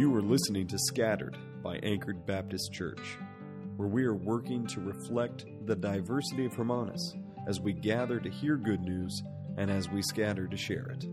[0.00, 3.18] You are listening to Scattered by Anchored Baptist Church,
[3.76, 8.56] where we are working to reflect the diversity of Hermanus as we gather to hear
[8.56, 9.22] good news
[9.58, 11.04] and as we scatter to share it.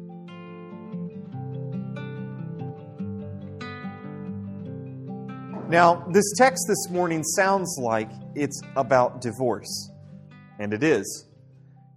[5.70, 9.92] Now, this text this morning sounds like it's about divorce,
[10.60, 11.28] and it is.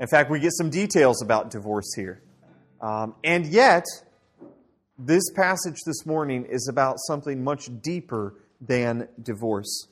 [0.00, 2.20] In fact, we get some details about divorce here.
[2.80, 3.84] Um, and yet,
[5.02, 9.88] this passage this morning is about something much deeper than divorce.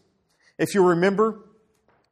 [0.59, 1.41] If you remember,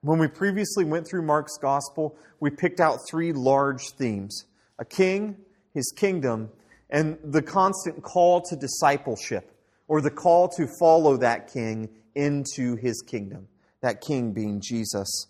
[0.01, 4.47] when we previously went through Mark's gospel, we picked out three large themes
[4.79, 5.37] a king,
[5.75, 6.49] his kingdom,
[6.89, 9.53] and the constant call to discipleship,
[9.89, 13.47] or the call to follow that king into his kingdom.
[13.83, 15.27] That king being Jesus.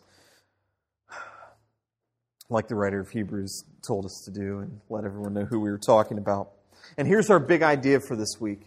[2.48, 5.68] Like the writer of Hebrews told us to do, and let everyone know who we
[5.68, 6.55] were talking about.
[6.96, 8.62] And here's our big idea for this week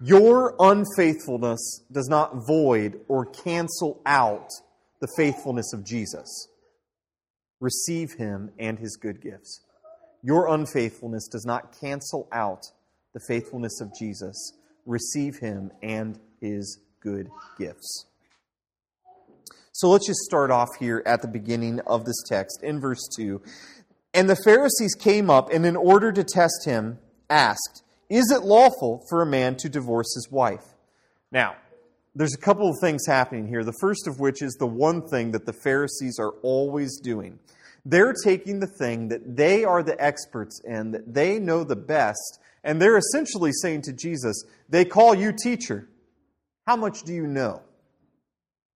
[0.00, 4.48] Your unfaithfulness does not void or cancel out
[5.00, 6.48] the faithfulness of Jesus.
[7.60, 9.60] Receive him and his good gifts.
[10.22, 12.62] Your unfaithfulness does not cancel out
[13.14, 14.52] the faithfulness of Jesus.
[14.86, 18.06] Receive him and his good gifts.
[19.72, 23.40] So let's just start off here at the beginning of this text in verse 2.
[24.12, 26.98] And the Pharisees came up and, in order to test him,
[27.30, 30.64] asked, Is it lawful for a man to divorce his wife?
[31.30, 31.56] Now,
[32.14, 33.64] there's a couple of things happening here.
[33.64, 37.38] The first of which is the one thing that the Pharisees are always doing.
[37.84, 42.40] They're taking the thing that they are the experts in, that they know the best,
[42.64, 45.88] and they're essentially saying to Jesus, They call you teacher.
[46.66, 47.62] How much do you know?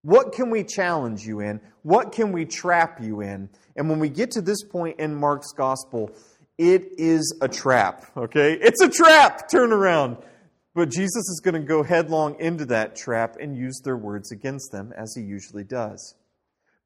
[0.02, 1.60] What can we challenge you in?
[1.82, 3.48] What can we trap you in?
[3.76, 6.10] And when we get to this point in Mark's gospel,
[6.58, 8.54] it is a trap, okay?
[8.54, 9.48] It's a trap!
[9.50, 10.16] Turn around.
[10.74, 14.72] But Jesus is going to go headlong into that trap and use their words against
[14.72, 16.14] them, as he usually does.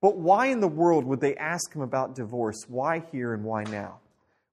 [0.00, 2.64] But why in the world would they ask him about divorce?
[2.68, 4.00] Why here and why now?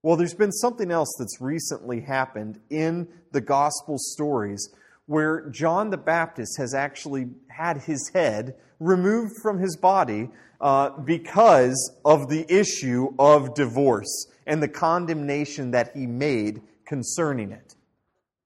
[0.04, 4.70] Well, there's been something else that's recently happened in the gospel stories
[5.06, 7.26] where John the Baptist has actually
[7.56, 10.30] had his head removed from his body
[10.62, 17.76] uh, because of the issue of divorce and the condemnation that he made concerning it.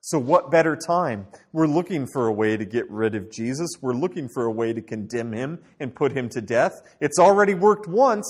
[0.01, 1.27] So, what better time?
[1.51, 3.69] We're looking for a way to get rid of Jesus.
[3.81, 6.81] We're looking for a way to condemn him and put him to death.
[7.01, 8.25] It's already worked once.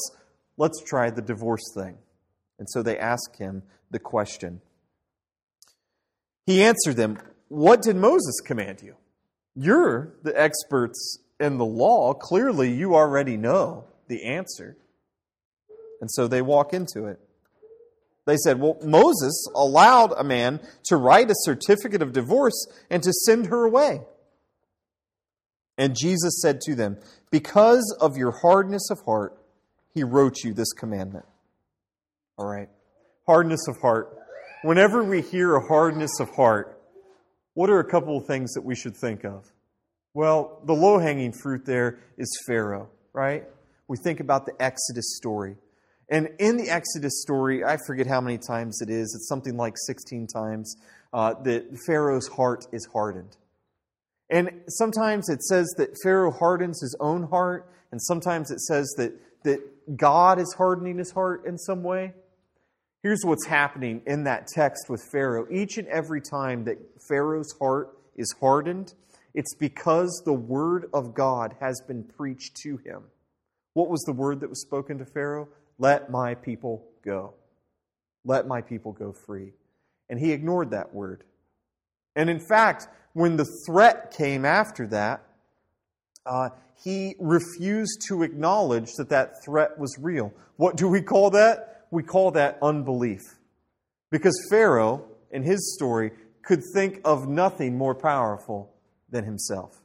[0.57, 1.97] Let's try the divorce thing.
[2.57, 3.61] And so they ask him
[3.91, 4.61] the question.
[6.47, 8.95] He answered them, What did Moses command you?
[9.59, 12.13] You're the experts in the law.
[12.13, 14.77] Clearly, you already know the answer.
[15.99, 17.19] And so they walk into it.
[18.27, 23.11] They said, Well, Moses allowed a man to write a certificate of divorce and to
[23.11, 24.01] send her away.
[25.75, 26.97] And Jesus said to them,
[27.31, 29.37] Because of your hardness of heart,
[29.91, 31.25] he wrote you this commandment.
[32.37, 32.69] All right.
[33.25, 34.15] Hardness of heart.
[34.61, 36.76] Whenever we hear a hardness of heart,
[37.57, 39.51] what are a couple of things that we should think of?
[40.13, 43.45] Well, the low hanging fruit there is Pharaoh, right?
[43.87, 45.55] We think about the Exodus story.
[46.07, 49.73] And in the Exodus story, I forget how many times it is, it's something like
[49.75, 50.75] 16 times,
[51.11, 53.35] uh, that Pharaoh's heart is hardened.
[54.29, 59.13] And sometimes it says that Pharaoh hardens his own heart, and sometimes it says that,
[59.45, 62.13] that God is hardening his heart in some way.
[63.07, 65.47] Here's what's happening in that text with Pharaoh.
[65.49, 68.95] Each and every time that Pharaoh's heart is hardened,
[69.33, 73.03] it's because the word of God has been preached to him.
[73.75, 75.47] What was the word that was spoken to Pharaoh?
[75.79, 77.33] Let my people go.
[78.25, 79.53] Let my people go free.
[80.09, 81.23] And he ignored that word.
[82.13, 85.23] And in fact, when the threat came after that,
[86.25, 86.49] uh,
[86.83, 90.33] he refused to acknowledge that that threat was real.
[90.57, 91.76] What do we call that?
[91.91, 93.21] We call that unbelief.
[94.09, 96.11] Because Pharaoh, in his story,
[96.43, 98.73] could think of nothing more powerful
[99.09, 99.81] than himself.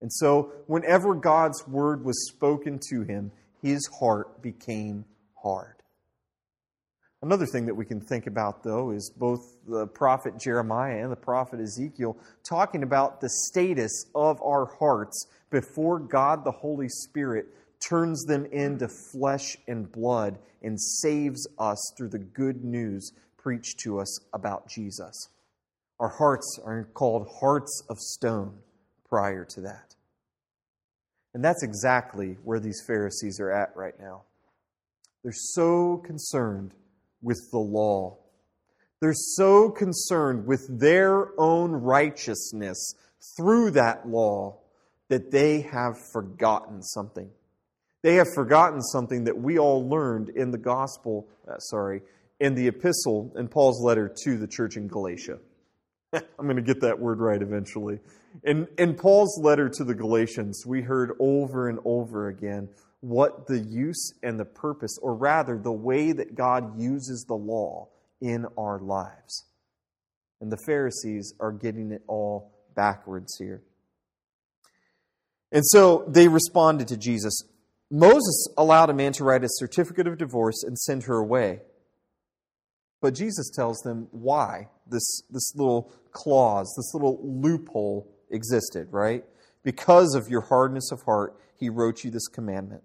[0.00, 5.04] And so, whenever God's word was spoken to him, his heart became
[5.42, 5.76] hard.
[7.22, 11.16] Another thing that we can think about, though, is both the prophet Jeremiah and the
[11.16, 12.16] prophet Ezekiel
[12.48, 17.46] talking about the status of our hearts before God the Holy Spirit
[17.80, 24.00] turns them into flesh and blood and saves us through the good news preached to
[24.00, 25.28] us about Jesus.
[26.00, 28.58] Our hearts are called hearts of stone
[29.08, 29.94] prior to that.
[31.32, 34.22] And that's exactly where these Pharisees are at right now.
[35.22, 36.72] They're so concerned
[37.22, 38.18] with the law.
[39.00, 42.94] They're so concerned with their own righteousness
[43.36, 44.58] through that law
[45.08, 47.30] that they have forgotten something.
[48.06, 52.02] They have forgotten something that we all learned in the gospel, uh, sorry,
[52.38, 55.40] in the epistle in Paul's letter to the church in Galatia.
[56.12, 57.98] I'm going to get that word right eventually.
[58.44, 62.68] In, in Paul's letter to the Galatians, we heard over and over again
[63.00, 67.88] what the use and the purpose, or rather, the way that God uses the law
[68.20, 69.46] in our lives.
[70.40, 73.64] And the Pharisees are getting it all backwards here.
[75.50, 77.42] And so they responded to Jesus.
[77.90, 81.60] Moses allowed a man to write a certificate of divorce and send her away.
[83.00, 89.24] But Jesus tells them why this, this little clause, this little loophole existed, right?
[89.62, 92.82] Because of your hardness of heart, he wrote you this commandment.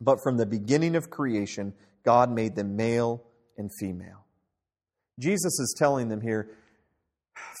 [0.00, 1.72] But from the beginning of creation,
[2.04, 3.22] God made them male
[3.56, 4.26] and female.
[5.18, 6.50] Jesus is telling them here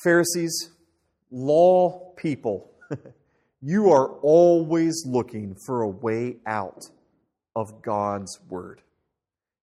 [0.02, 0.70] Pharisees,
[1.30, 2.70] law people,
[3.62, 6.84] you are always looking for a way out
[7.54, 8.82] of God's word.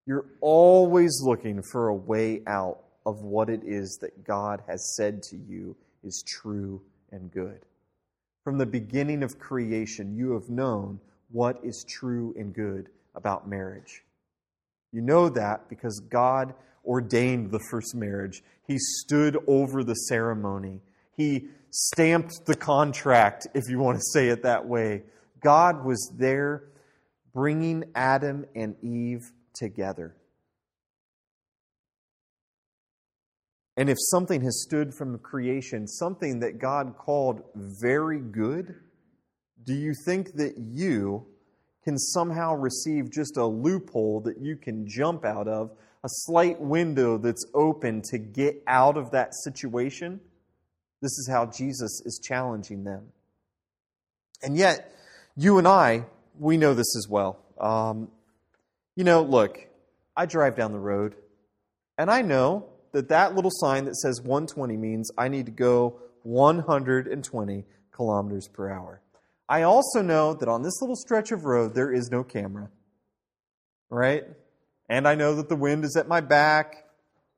[0.05, 5.21] You're always looking for a way out of what it is that God has said
[5.23, 6.81] to you is true
[7.11, 7.59] and good.
[8.43, 10.99] From the beginning of creation, you have known
[11.31, 14.03] what is true and good about marriage.
[14.91, 16.53] You know that because God
[16.85, 18.43] ordained the first marriage.
[18.67, 20.81] He stood over the ceremony.
[21.15, 25.01] He stamped the contract, if you want to say it that way.
[25.43, 26.65] God was there
[27.33, 30.15] bringing Adam and Eve together.
[33.75, 38.75] And if something has stood from creation, something that God called very good,
[39.63, 41.25] do you think that you
[41.83, 45.71] can somehow receive just a loophole that you can jump out of,
[46.03, 50.19] a slight window that's open to get out of that situation?
[51.03, 53.09] This is how Jesus is challenging them.
[54.41, 54.95] And yet,
[55.35, 56.05] you and I,
[56.39, 57.39] we know this as well.
[57.59, 58.07] Um,
[58.95, 59.59] you know, look,
[60.15, 61.15] I drive down the road,
[61.97, 65.99] and I know that that little sign that says 120 means I need to go
[66.23, 69.01] 120 kilometers per hour.
[69.49, 72.69] I also know that on this little stretch of road, there is no camera.
[73.89, 74.23] Right?
[74.87, 76.85] And I know that the wind is at my back,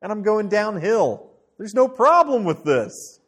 [0.03, 1.31] and I'm going downhill.
[1.57, 3.21] There's no problem with this.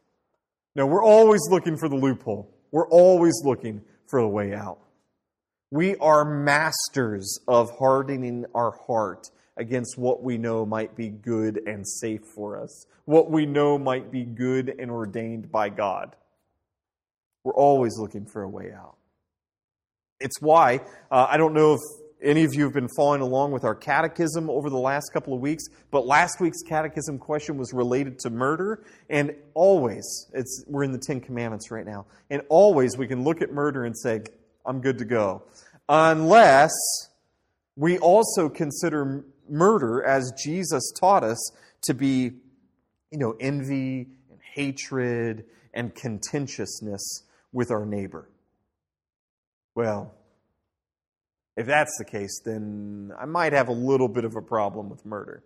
[0.77, 2.53] No, we're always looking for the loophole.
[2.69, 4.77] We're always looking for the way out.
[5.71, 11.85] We are masters of hardening our heart against what we know might be good and
[11.85, 16.15] safe for us, what we know might be good and ordained by God.
[17.43, 18.97] We're always looking for a way out.
[20.19, 21.81] It's why, uh, I don't know if
[22.21, 25.39] any of you have been following along with our catechism over the last couple of
[25.39, 30.91] weeks, but last week's catechism question was related to murder, and always, it's, we're in
[30.91, 34.21] the Ten Commandments right now, and always we can look at murder and say,
[34.65, 35.43] I'm good to go.
[35.87, 36.73] Unless
[37.75, 41.51] we also consider murder, as Jesus taught us,
[41.83, 42.31] to be,
[43.11, 47.23] you know, envy and hatred and contentiousness
[47.53, 48.27] with our neighbor.
[49.75, 50.16] Well,
[51.57, 55.03] if that's the case, then I might have a little bit of a problem with
[55.05, 55.43] murder.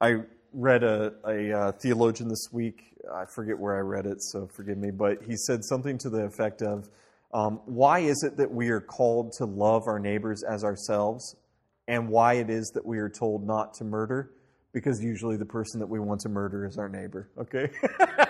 [0.00, 2.94] I read a, a, a, uh, theologian this week.
[3.12, 6.24] I forget where I read it, so forgive me, but he said something to the
[6.24, 6.88] effect of
[7.34, 11.34] um, why is it that we are called to love our neighbors as ourselves,
[11.88, 14.30] and why it is that we are told not to murder?
[14.72, 17.68] Because usually the person that we want to murder is our neighbor, okay?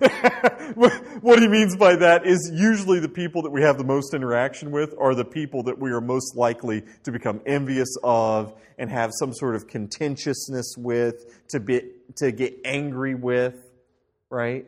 [0.74, 4.70] what he means by that is usually the people that we have the most interaction
[4.70, 9.10] with are the people that we are most likely to become envious of and have
[9.18, 11.82] some sort of contentiousness with, to, be,
[12.16, 13.54] to get angry with,
[14.30, 14.66] right?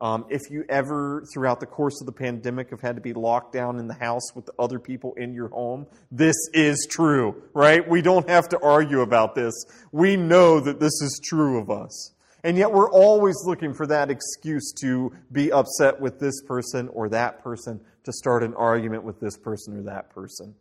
[0.00, 3.52] Um, if you ever, throughout the course of the pandemic, have had to be locked
[3.52, 7.86] down in the house with the other people in your home, this is true, right?
[7.86, 9.52] We don't have to argue about this.
[9.92, 12.12] We know that this is true of us.
[12.42, 17.08] And yet we're always looking for that excuse to be upset with this person or
[17.10, 20.54] that person, to start an argument with this person or that person.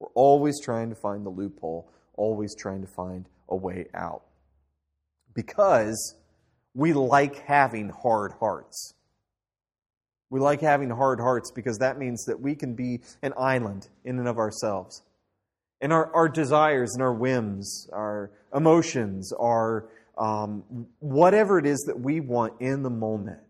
[0.00, 4.22] We're always trying to find the loophole, always trying to find a way out.
[5.34, 6.14] Because
[6.74, 8.94] we like having hard hearts.
[10.30, 14.18] We like having hard hearts because that means that we can be an island in
[14.18, 15.02] and of ourselves.
[15.80, 21.98] And our, our desires and our whims, our emotions, our um, whatever it is that
[21.98, 23.40] we want in the moment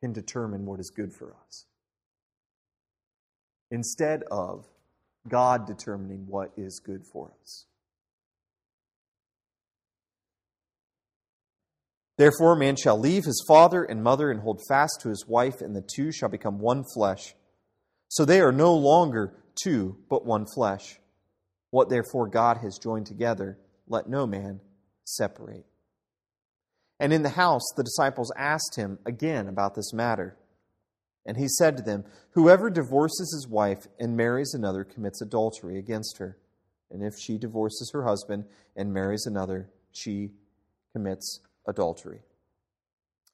[0.00, 1.66] can determine what is good for us.
[3.70, 4.66] Instead of
[5.28, 7.66] God determining what is good for us.
[12.18, 15.74] Therefore, man shall leave his father and mother and hold fast to his wife, and
[15.74, 17.34] the two shall become one flesh.
[18.08, 21.00] So they are no longer two, but one flesh.
[21.70, 24.60] What therefore God has joined together, let no man
[25.04, 25.64] separate.
[27.02, 30.36] And in the house, the disciples asked him again about this matter.
[31.26, 32.04] And he said to them,
[32.34, 36.38] Whoever divorces his wife and marries another commits adultery against her.
[36.92, 38.44] And if she divorces her husband
[38.76, 40.30] and marries another, she
[40.92, 42.20] commits adultery.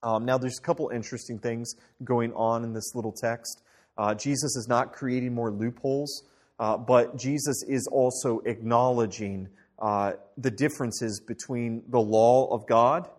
[0.02, 3.60] Um, now, there's a couple interesting things going on in this little text.
[3.98, 6.22] Uh, Jesus is not creating more loopholes,
[6.58, 9.46] uh, but Jesus is also acknowledging
[9.78, 13.10] uh, the differences between the law of God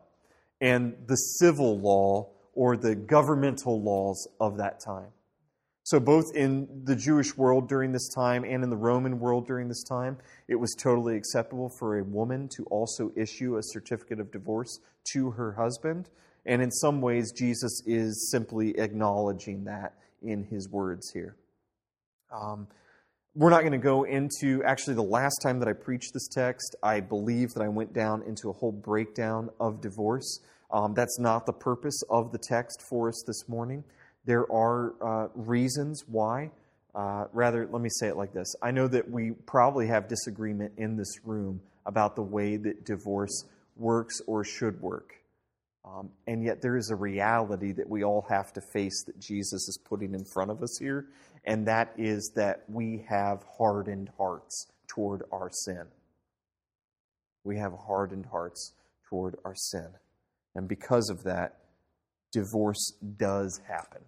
[0.62, 5.12] and the civil law or the governmental laws of that time.
[5.84, 9.68] So, both in the Jewish world during this time and in the Roman world during
[9.68, 14.32] this time, it was totally acceptable for a woman to also issue a certificate of
[14.32, 14.80] divorce
[15.13, 16.10] to her husband.
[16.46, 21.36] And in some ways, Jesus is simply acknowledging that in his words here.
[22.32, 22.68] Um,
[23.39, 26.75] we're not going to go into, actually, the last time that I preached this text,
[26.84, 30.41] I believe that I went down into a whole breakdown of divorce.
[30.72, 33.86] Um, that's not the purpose of the text for us this morning.
[34.25, 36.51] There are uh, reasons why.
[36.93, 40.74] Uh, rather, let me say it like this I know that we probably have disagreement
[40.75, 43.46] in this room about the way that divorce
[43.77, 45.13] works or should work.
[45.86, 49.69] Um, and yet, there is a reality that we all have to face that Jesus
[49.69, 51.05] is putting in front of us here,
[51.46, 55.86] and that is that we have hardened hearts toward our sin.
[57.43, 58.74] We have hardened hearts
[59.10, 59.88] toward our sin.
[60.55, 61.58] And because of that,
[62.31, 64.01] divorce does happen.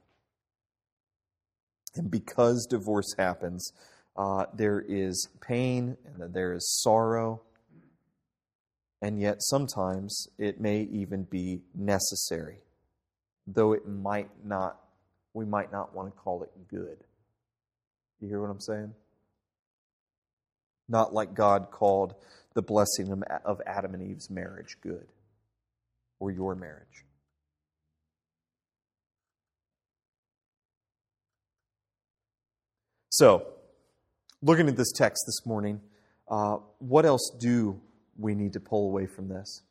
[1.96, 3.72] And because divorce happens,
[4.16, 7.42] uh, there is pain and there is sorrow,
[9.02, 12.60] and yet sometimes it may even be necessary,
[13.48, 14.80] though it might not,
[15.34, 16.98] we might not want to call it good.
[18.22, 18.94] You hear what I'm saying?
[20.88, 22.14] Not like God called
[22.54, 25.08] the blessing of Adam and Eve's marriage good
[26.20, 27.06] or your marriage.
[33.10, 33.46] So,
[34.42, 35.82] looking at this text this morning,
[36.30, 37.82] uh, what else do
[38.18, 39.64] we need to pull away from this?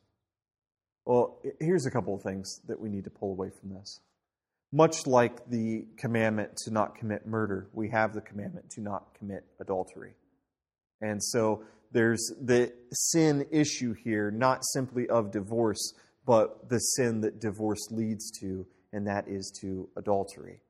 [1.05, 3.99] Well, here's a couple of things that we need to pull away from this.
[4.71, 9.43] Much like the commandment to not commit murder, we have the commandment to not commit
[9.59, 10.13] adultery.
[11.01, 15.93] And so there's the sin issue here, not simply of divorce,
[16.25, 20.61] but the sin that divorce leads to, and that is to adultery.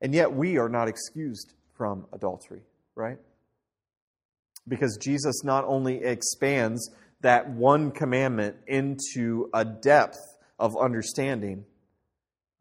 [0.00, 2.62] And yet we are not excused from adultery,
[2.96, 3.18] right?
[4.66, 6.90] Because Jesus not only expands
[7.20, 10.18] that one commandment into a depth
[10.58, 11.64] of understanding,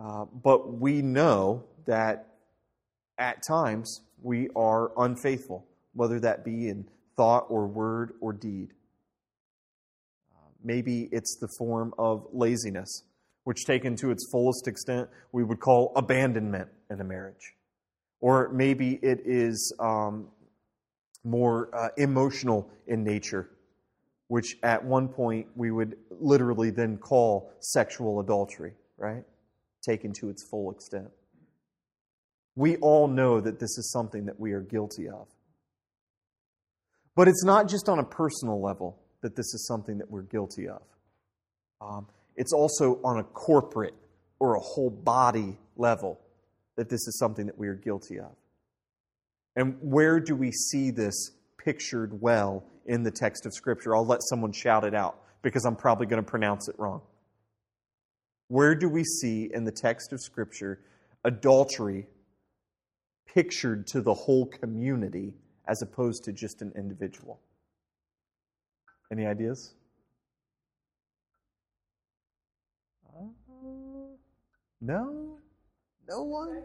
[0.02, 2.28] uh, but we know that
[3.18, 8.70] at times we are unfaithful, whether that be in thought or word or deed.
[10.64, 13.04] Maybe it's the form of laziness
[13.44, 17.56] which taken to its fullest extent we would call abandonment in a marriage.
[18.20, 20.28] Or maybe it is um,
[21.24, 23.50] more uh, emotional in nature,
[24.28, 29.24] which at one point we would literally then call sexual adultery, right?
[29.84, 31.10] Taken to its full extent.
[32.56, 35.28] We all know that this is something that we are guilty of.
[37.16, 40.68] But it's not just on a personal level that this is something that we're guilty
[40.68, 40.82] of.
[41.82, 43.96] Um, it's also on a corporate
[44.40, 46.20] or a whole body level
[46.78, 48.32] that this is something that we are guilty of.
[49.56, 53.96] And where do we see this pictured well in the text of Scripture?
[53.96, 57.02] I'll let someone shout it out because I'm probably going to pronounce it wrong.
[58.52, 60.82] Where do we see in the text of Scripture
[61.24, 62.08] adultery
[63.26, 65.36] pictured to the whole community
[65.70, 67.40] as opposed to just an individual?
[69.10, 69.74] Any ideas?
[74.82, 75.38] No?
[76.10, 76.64] No one?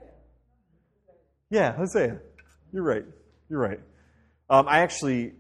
[1.51, 2.19] Yeah, Hosea.
[2.73, 3.05] You're right.
[3.49, 3.81] You're right.
[4.51, 5.35] Um, I actually,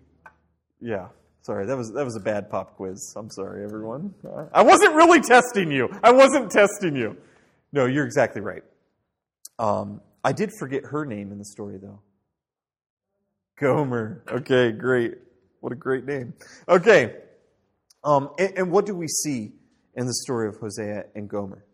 [0.81, 1.09] yeah.
[1.47, 3.15] Sorry, that was that was a bad pop quiz.
[3.15, 4.13] I'm sorry, everyone.
[4.53, 5.89] I wasn't really testing you.
[6.03, 7.17] I wasn't testing you.
[7.73, 8.65] No, you're exactly right.
[9.61, 12.01] Um, I did forget her name in the story, though.
[13.61, 14.25] Gomer.
[14.29, 15.19] Okay, great.
[15.61, 16.35] What a great name.
[16.69, 17.15] Okay.
[18.03, 19.53] Um, and, and what do we see
[19.95, 21.65] in the story of Hosea and Gomer?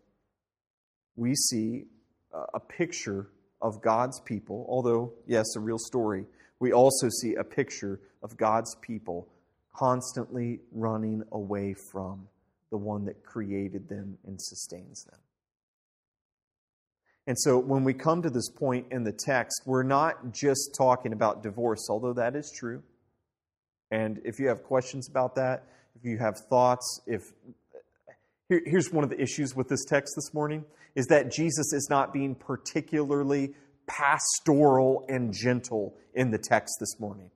[1.15, 1.85] we see
[2.53, 6.25] a picture of God's people, although, yes, a real story.
[6.59, 9.29] We also see a picture of God's people
[9.75, 12.27] constantly running away from
[12.69, 15.19] the one that created them and sustains them.
[17.25, 21.13] And so when we come to this point in the text, we're not just talking
[21.13, 22.83] about divorce, although that is true.
[23.91, 25.63] And if you have questions about that,
[25.95, 27.21] if you have thoughts, if
[28.49, 30.65] here, here's one of the issues with this text this morning
[30.95, 33.53] is that Jesus is not being particularly
[33.87, 37.31] pastoral and gentle in the text this morning.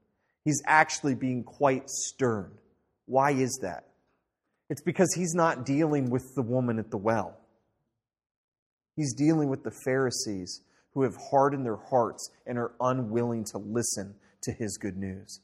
[0.48, 2.54] He's actually being quite stern.
[3.06, 3.84] Why is that?
[4.70, 7.38] It's because he's not dealing with the woman at the well.
[8.96, 10.62] He's dealing with the Pharisees
[10.94, 15.42] who have hardened their hearts and are unwilling to listen to his good news.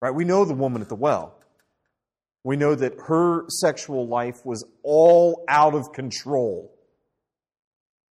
[0.00, 0.14] Right?
[0.14, 1.40] We know the woman at the well.
[2.44, 6.72] We know that her sexual life was all out of control.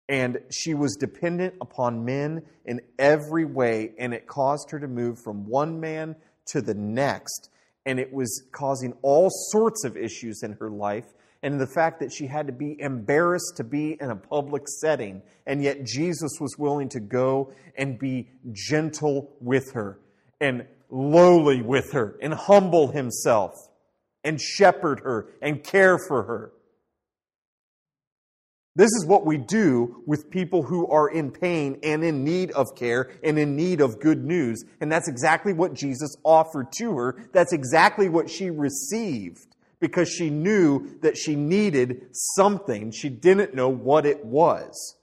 [0.08, 5.18] And she was dependent upon men in every way, and it caused her to move
[5.18, 6.14] from one man
[6.46, 7.50] to the next.
[7.84, 11.06] And it was causing all sorts of issues in her life,
[11.42, 15.22] and the fact that she had to be embarrassed to be in a public setting.
[15.44, 19.98] And yet Jesus was willing to go and be gentle with her,
[20.40, 23.54] and lowly with her, and humble himself,
[24.22, 26.52] and shepherd her, and care for her.
[28.76, 32.76] This is what we do with people who are in pain and in need of
[32.76, 34.62] care and in need of good news.
[34.82, 37.28] And that's exactly what Jesus offered to her.
[37.32, 42.90] That's exactly what she received because she knew that she needed something.
[42.90, 44.96] She didn't know what it was.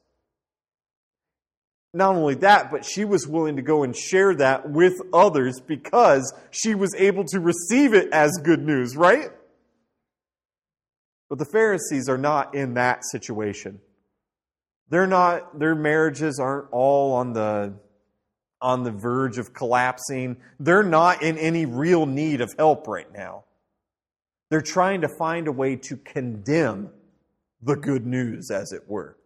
[1.96, 6.32] Not only that, but she was willing to go and share that with others because
[6.52, 9.32] she was able to receive it as good news, right?
[11.34, 13.80] But the Pharisees are not in that situation.
[14.90, 17.74] They're not, their marriages aren't all on the,
[18.62, 20.38] on the verge of collapsing.
[20.60, 23.46] They're not in any real need of help right now.
[24.52, 26.92] They're trying to find a way to condemn
[27.64, 29.18] the good news, as it were.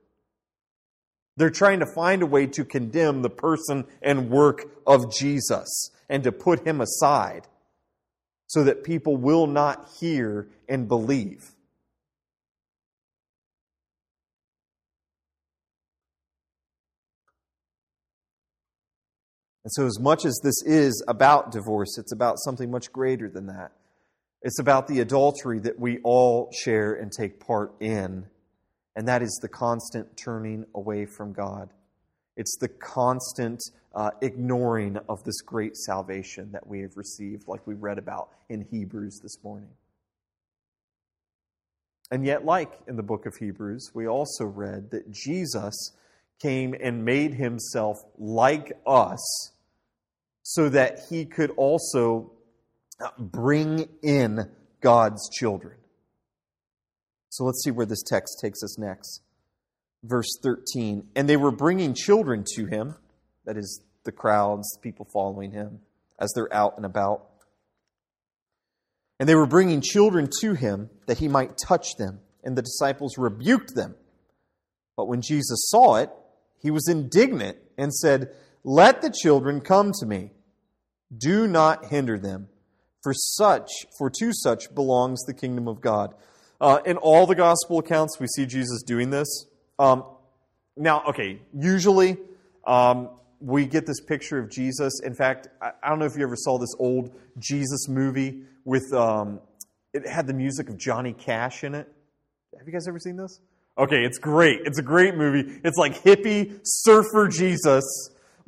[1.35, 6.23] They're trying to find a way to condemn the person and work of Jesus and
[6.23, 7.49] to put him aside
[8.45, 11.51] so that people will not hear and believe.
[19.67, 23.47] And so, as much as this is about divorce, it's about something much greater than
[23.47, 23.73] that.
[24.41, 28.27] It's about the adultery that we all share and take part in,
[28.95, 31.69] and that is the constant turning away from God.
[32.37, 33.61] It's the constant
[33.93, 38.65] uh, ignoring of this great salvation that we have received, like we read about in
[38.71, 39.71] Hebrews this morning.
[42.09, 45.91] And yet, like in the book of Hebrews, we also read that Jesus
[46.41, 49.51] came and made himself like us
[50.49, 52.31] so that he could also
[53.03, 55.75] uh, bring in God's children.
[57.27, 59.23] So let's see where this text takes us next.
[60.05, 61.09] Verse 13.
[61.17, 62.95] And they were bringing children to him,
[63.43, 65.81] that is, the crowds, the people following him
[66.17, 67.25] as they're out and about.
[69.19, 72.21] And they were bringing children to him that he might touch them.
[72.41, 73.95] And the disciples rebuked them.
[74.95, 76.09] But when Jesus saw it,
[76.57, 78.33] he was indignant and said,
[78.63, 80.31] Let the children come to me
[81.15, 82.49] do not hinder them,
[83.03, 86.13] for such, for to such belongs the kingdom of God.
[86.59, 89.45] Uh, in all the gospel accounts, we see Jesus doing this.
[89.79, 90.03] Um,
[90.75, 92.17] now, okay, usually
[92.65, 94.99] um, we get this picture of Jesus.
[95.03, 98.91] In fact, I, I, don't know if you ever saw this old Jesus movie with
[98.93, 99.39] um,
[99.93, 101.87] it had the music of Johnny Cash in it.
[102.57, 103.39] Have you guys ever seen this?
[103.77, 104.61] Okay, it's great.
[104.65, 105.59] It's a great movie.
[105.63, 107.83] It's like hippie surfer Jesus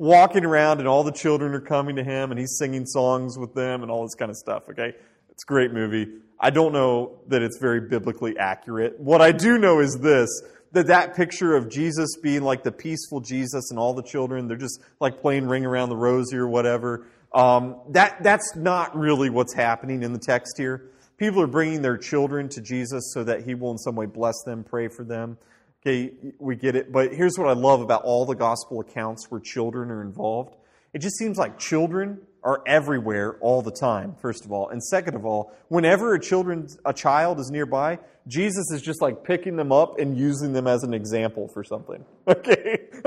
[0.00, 3.52] walking around and all the children are coming to him and he's singing songs with
[3.52, 4.94] them and all this kind of stuff, okay?
[5.28, 6.08] It's a great movie.
[6.40, 8.98] I don't know that it's very biblically accurate.
[8.98, 13.20] What I do know is this that that picture of Jesus being like the peaceful
[13.20, 17.06] Jesus and all the children, they're just like playing Ring Around the Rosie or whatever.
[17.34, 20.92] Um, that, that's not really what's happening in the text here.
[21.18, 24.42] People are bringing their children to Jesus so that he will in some way bless
[24.46, 25.36] them, pray for them.
[25.82, 26.92] Okay, we get it.
[26.92, 30.56] But here's what I love about all the gospel accounts where children are involved.
[30.92, 34.68] It just seems like children are everywhere all the time, first of all.
[34.68, 39.24] And second of all, whenever a children a child is nearby, Jesus is just like
[39.24, 42.04] picking them up and using them as an example for something.
[42.28, 42.78] Okay?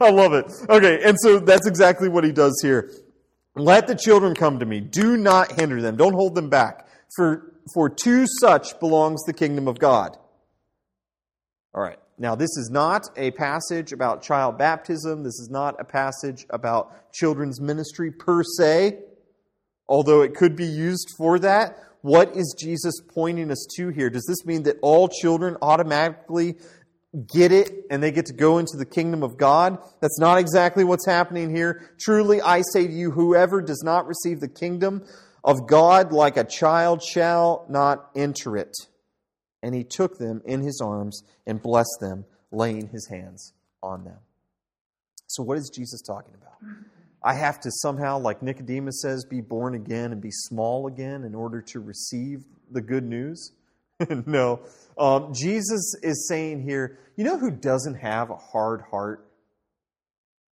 [0.00, 0.46] I love it.
[0.68, 2.90] Okay, and so that's exactly what he does here.
[3.54, 4.80] Let the children come to me.
[4.80, 5.96] Do not hinder them.
[5.96, 6.88] Don't hold them back.
[7.16, 10.18] For for to such belongs the kingdom of God.
[11.74, 11.98] All right.
[12.18, 15.22] Now, this is not a passage about child baptism.
[15.22, 18.98] This is not a passage about children's ministry per se,
[19.88, 21.78] although it could be used for that.
[22.02, 24.10] what is Jesus pointing us to here?
[24.10, 26.56] Does this mean that all children automatically
[27.32, 29.78] get it and they get to go into the kingdom of God?
[30.00, 31.94] That's not exactly what's happening here.
[32.00, 35.04] Truly, I say to you, whoever does not receive the kingdom
[35.44, 38.74] of God like a child shall not enter it.
[39.62, 44.18] And he took them in his arms and blessed them, laying his hands on them.
[45.26, 46.74] So, what is Jesus talking about?
[47.24, 51.34] I have to somehow, like Nicodemus says, be born again and be small again in
[51.34, 53.52] order to receive the good news?
[54.26, 54.60] no.
[54.98, 59.26] Um, Jesus is saying here, you know who doesn't have a hard heart?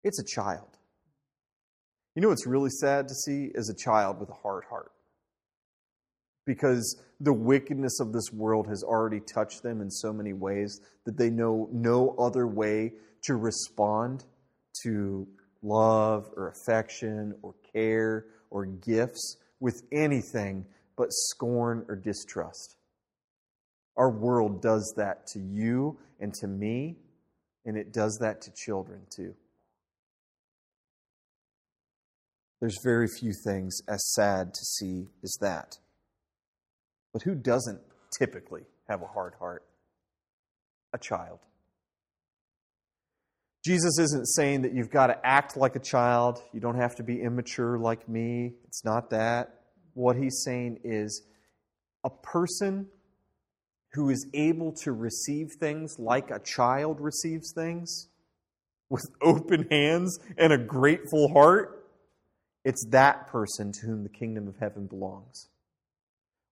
[0.04, 0.68] It's a child.
[2.14, 4.89] You know what's really sad to see is a child with a hard heart.
[6.46, 11.16] Because the wickedness of this world has already touched them in so many ways that
[11.16, 12.92] they know no other way
[13.24, 14.24] to respond
[14.82, 15.26] to
[15.62, 20.64] love or affection or care or gifts with anything
[20.96, 22.76] but scorn or distrust.
[23.96, 26.96] Our world does that to you and to me,
[27.66, 29.34] and it does that to children too.
[32.60, 35.78] There's very few things as sad to see as that.
[37.12, 37.80] But who doesn't
[38.16, 39.64] typically have a hard heart?
[40.92, 41.38] A child.
[43.64, 46.42] Jesus isn't saying that you've got to act like a child.
[46.52, 48.54] You don't have to be immature like me.
[48.66, 49.54] It's not that.
[49.94, 51.22] What he's saying is
[52.04, 52.86] a person
[53.92, 58.08] who is able to receive things like a child receives things
[58.88, 61.86] with open hands and a grateful heart,
[62.64, 65.49] it's that person to whom the kingdom of heaven belongs.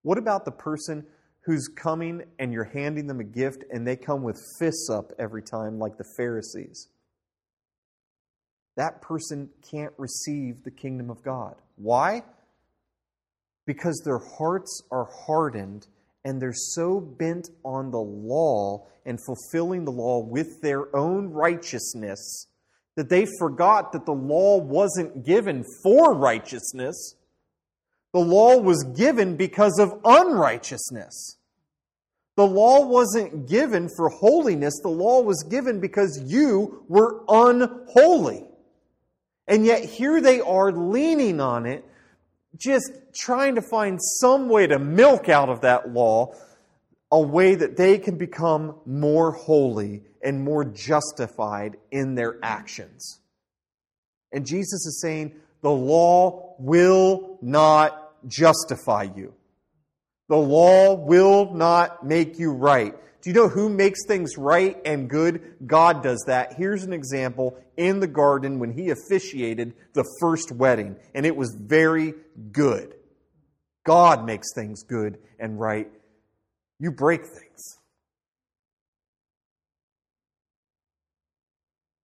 [0.02, 1.06] What about the person
[1.42, 5.42] who's coming and you're handing them a gift and they come with fists up every
[5.42, 6.88] time, like the Pharisees?
[8.78, 11.56] that person can't receive the kingdom of God.
[11.74, 12.22] Why?
[13.66, 15.88] Because their hearts are hardened
[16.24, 22.46] and they're so bent on the law and fulfilling the law with their own righteousness
[22.94, 27.16] that they forgot that the law wasn't given for righteousness.
[28.12, 31.36] The law was given because of unrighteousness.
[32.36, 38.44] The law wasn't given for holiness, the law was given because you were unholy.
[39.48, 41.84] And yet here they are leaning on it,
[42.56, 46.34] just trying to find some way to milk out of that law
[47.10, 53.20] a way that they can become more holy and more justified in their actions.
[54.32, 59.34] And Jesus is saying, the law will not justify you.
[60.28, 62.94] The law will not make you right.
[63.22, 65.56] Do you know who makes things right and good?
[65.66, 66.54] God does that.
[66.54, 71.56] Here's an example in the garden when he officiated the first wedding, and it was
[71.58, 72.14] very
[72.52, 72.94] good.
[73.84, 75.88] God makes things good and right.
[76.78, 77.77] You break things.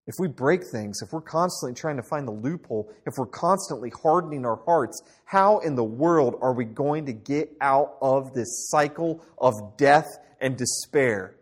[0.07, 3.91] If we break things, if we're constantly trying to find the loophole, if we're constantly
[3.91, 8.69] hardening our hearts, how in the world are we going to get out of this
[8.69, 11.37] cycle of death and despair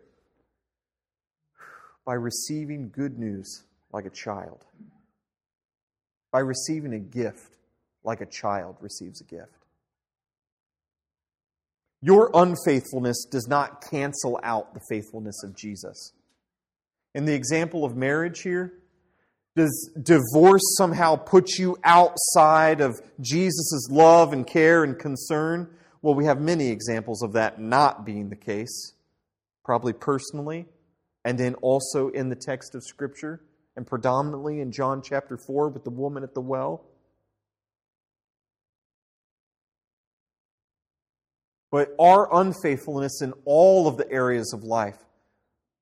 [2.05, 4.63] by receiving good news like a child,
[6.31, 7.57] by receiving a gift
[8.03, 9.51] like a child receives a gift.
[12.01, 16.13] Your unfaithfulness does not cancel out the faithfulness of Jesus.
[17.13, 18.73] In the example of marriage here,
[19.55, 25.69] does divorce somehow put you outside of Jesus' love and care and concern?
[26.01, 28.93] Well, we have many examples of that not being the case,
[29.63, 30.65] probably personally,
[31.23, 33.41] and then also in the text of Scripture,
[33.75, 36.85] and predominantly in John chapter 4 with the woman at the well.
[41.71, 44.97] But our unfaithfulness in all of the areas of life,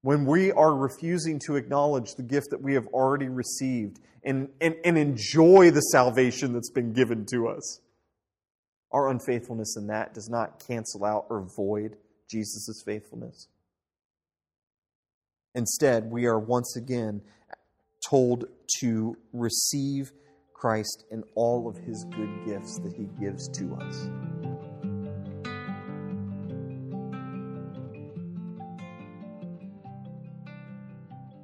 [0.01, 4.75] when we are refusing to acknowledge the gift that we have already received and, and,
[4.83, 7.79] and enjoy the salvation that's been given to us,
[8.91, 11.97] our unfaithfulness in that does not cancel out or void
[12.29, 13.47] Jesus' faithfulness.
[15.53, 17.21] Instead, we are once again
[18.07, 18.45] told
[18.79, 20.11] to receive
[20.53, 24.30] Christ and all of his good gifts that he gives to us.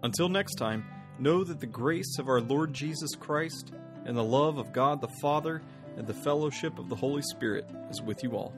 [0.07, 0.85] Until next time,
[1.19, 3.73] know that the grace of our Lord Jesus Christ
[4.05, 5.61] and the love of God the Father
[5.97, 8.53] and the fellowship of the Holy Spirit is with you all.